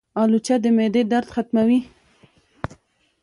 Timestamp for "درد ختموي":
1.11-1.79